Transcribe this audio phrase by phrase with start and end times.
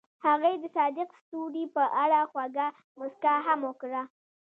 [0.27, 2.67] هغې د صادق ستوري په اړه خوږه
[2.97, 4.01] موسکا هم وکړه.